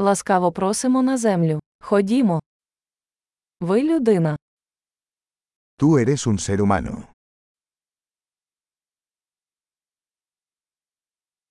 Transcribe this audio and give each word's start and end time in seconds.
Ласкаво 0.00 0.52
просимо 0.52 1.02
на 1.02 1.16
землю. 1.18 1.60
Ходімо. 1.80 2.40
Ви 3.60 3.82
людина. 3.82 4.36
Tú 5.78 5.98
eres 5.98 6.26
un 6.26 6.38
ser 6.38 6.60
humano. 6.60 7.06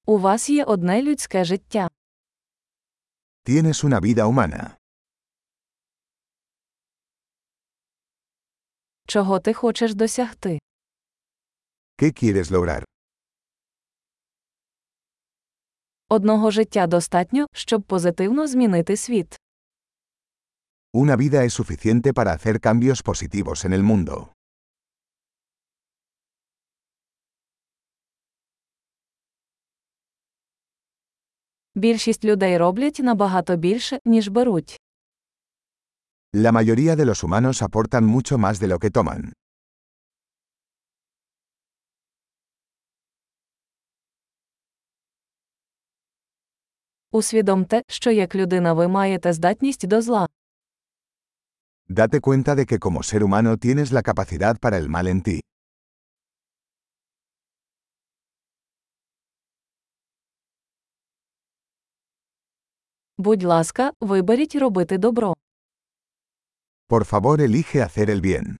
У 0.05 0.17
вас 0.17 0.49
є 0.49 0.63
одне 0.63 1.01
людське 1.03 1.43
життя. 1.45 1.89
Tienes 3.45 3.83
una 3.83 3.99
vida 4.01 4.25
humana. 4.25 4.75
Чого 9.07 9.39
ти 9.39 9.53
хочеш 9.53 9.93
досягти? 9.93 10.59
¿Qué 11.97 12.11
quieres 12.23 12.51
lograr? 12.51 12.83
Одного 16.08 16.50
життя 16.50 16.86
достатньо, 16.86 17.46
щоб 17.52 17.82
позитивно 17.82 18.46
змінити 18.46 18.96
світ. 18.96 19.40
Una 20.94 21.16
vida 21.16 21.44
es 21.44 21.54
suficiente 21.54 22.12
para 22.12 22.32
hacer 22.32 22.60
cambios 22.60 23.02
positivos 23.02 23.64
en 23.64 23.72
el 23.72 23.82
mundo. 23.82 24.28
Більшість 31.74 32.24
людей 32.24 32.58
роблять 32.58 32.98
набагато 32.98 33.56
більше, 33.56 33.98
ніж 34.04 34.28
беруть. 34.28 34.80
La 36.34 36.52
mayoría 36.52 36.96
de 36.96 37.04
los 37.04 37.24
humanos 37.24 37.62
aportan 37.62 38.04
mucho 38.06 38.38
más 38.38 38.58
de 38.60 38.68
lo 38.68 38.78
que 38.78 38.90
toman. 38.90 39.32
Усвідомте, 47.17 47.81
що 47.87 48.11
як 48.11 48.35
людина 48.35 48.73
ви 48.73 48.87
маєте 48.87 49.33
здатність 49.33 49.87
до 49.87 50.01
зла. 50.01 50.27
Date 51.89 52.19
cuenta 52.19 52.55
de 52.55 52.65
que 52.65 52.77
como 52.79 53.03
ser 53.03 53.23
humano 53.23 53.57
tienes 53.57 53.91
la 53.91 54.01
capacidad 54.09 54.59
para 54.59 54.77
el 54.77 54.87
mal 54.89 55.07
en 55.07 55.21
ti. 55.21 55.39
Будь 63.17 63.43
ласка, 63.43 63.91
виберіть 64.01 64.55
робити 64.55 64.97
добро. 64.97 65.33
Por 66.89 67.03
favor, 67.03 67.41
elige 67.41 67.79
hacer 67.79 68.09
el 68.09 68.21
bien. 68.21 68.55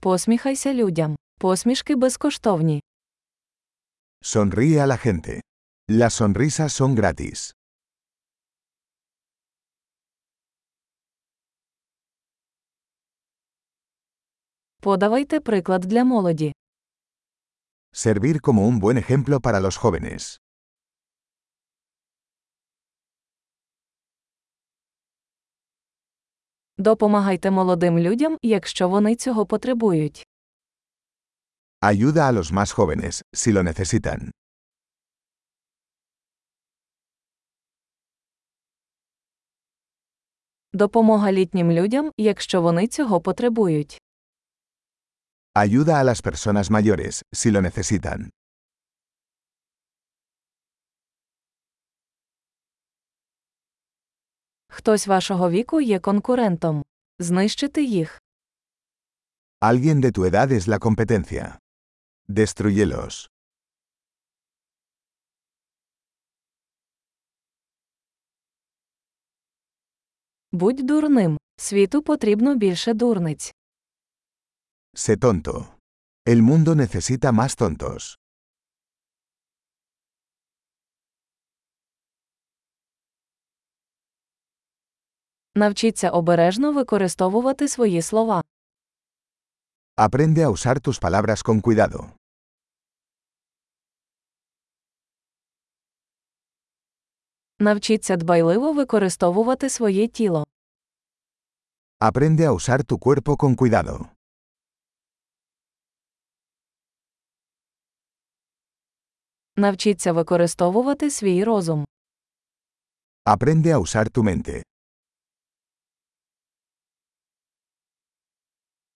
Посміхайся 0.00 0.74
людям. 0.74 1.16
Посмішки 1.38 1.96
безкоштовні. 1.96 2.82
Sonríe 4.22 4.80
a 4.80 4.86
la 4.86 4.98
gente. 4.98 5.40
Las 5.88 6.12
sonrisas 6.14 6.72
son 6.74 6.94
gratis. 6.94 7.52
Подавайте 14.82 15.40
приклад 15.40 15.80
для 15.80 16.04
молоді. 16.04 16.52
Servir 17.92 18.40
como 18.40 18.68
un 18.68 18.78
buen 18.78 18.98
ejemplo 18.98 19.40
para 19.40 19.60
los 19.60 19.76
jóvenes. 19.76 20.38
Допомагайте 26.78 27.50
молодим 27.50 27.98
людям, 27.98 28.36
якщо 28.42 28.88
вони 28.88 29.16
цього 29.16 29.46
потребують. 29.46 30.26
Ayuda 31.82 32.28
a 32.28 32.32
los 32.32 32.52
más 32.52 32.72
jóvenes, 32.72 33.22
si 33.32 33.52
lo 33.52 33.62
necesitan. 33.62 34.30
Допомога 40.72 41.32
літнім 41.32 41.72
людям, 41.72 42.12
якщо 42.16 42.62
вони 42.62 42.88
цього 42.88 43.20
потребують. 43.20 44.00
Ayuda 45.54 45.94
a 45.94 46.04
las 46.04 46.22
personas 46.22 46.70
mayores, 46.70 47.22
si 47.32 47.50
lo 47.52 47.60
necesitan. 47.62 48.30
Хтось 54.68 55.06
вашого 55.06 55.50
віку 55.50 55.80
є 55.80 55.98
конкурентом. 55.98 56.82
Знищити 57.18 57.84
їх. 57.84 58.22
Alguien 59.60 60.00
de 60.00 60.12
tu 60.12 60.24
edad 60.30 60.52
es 60.52 60.68
la 60.68 60.78
competencia. 60.78 61.59
Destruyelos. 62.30 63.28
Будь 70.52 70.86
дурним. 70.86 71.38
Світу 71.56 72.02
потрібно 72.02 72.54
більше 72.54 72.94
дурниць. 72.94 73.54
Sé 74.94 75.16
tonto. 75.16 75.66
El 76.26 76.42
mundo 76.42 76.74
necesita 76.74 77.32
más 77.32 77.56
tontos. 77.62 78.16
Навчіться 85.54 86.10
обережно 86.10 86.72
використовувати 86.72 87.68
свої 87.68 88.02
слова. 88.02 88.39
Aprende 90.06 90.42
a 90.44 90.48
usar 90.48 90.80
tus 90.80 90.98
palabras 90.98 91.42
con 91.42 91.60
cuidado. 91.60 92.14
Навчіться 97.58 98.16
дбайливо 98.16 98.72
використовувати 98.72 99.70
своє 99.70 100.08
тіло. 100.08 100.46
Aprende 102.00 102.44
a 102.46 102.52
usar 102.52 102.84
tu 102.84 102.98
cuerpo 102.98 103.36
con 103.36 103.56
cuidado. 103.56 104.08
Навчіться 109.56 110.12
використовувати 110.12 111.10
свій 111.10 111.44
розум. 111.44 111.84
Aprende 113.24 113.66
a 113.72 113.78
usar 113.78 114.10
tu 114.10 114.22
mente. 114.22 114.62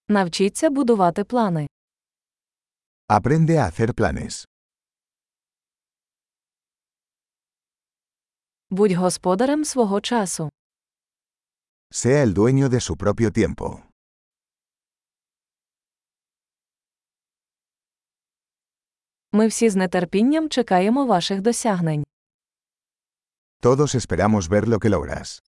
Навчіться 0.09 0.71
будувати 0.71 1.25
плани. 1.25 1.67
Aprende 3.09 3.51
a 3.57 3.71
hacer 3.71 3.93
planes. 3.93 4.45
Будь 8.71 8.93
господарем 8.93 9.65
свого 9.65 10.01
часу. 10.01 10.51
Sea 11.91 12.23
el 12.23 12.35
dueño 12.35 12.69
de 12.69 12.81
su 12.81 12.97
propio 12.97 13.31
tiempo. 13.31 13.83
Ми 19.33 19.47
всі 19.47 19.71
з 19.71 19.89
нетерпінням 19.89 20.49
чекаємо 20.49 21.07
ваших 21.07 21.41
досягнень. 21.41 22.05
Todos 23.63 23.95
esperamos 23.95 24.49
ver 24.49 24.69
lo 24.69 24.79
que 24.79 24.89
logras. 24.91 25.43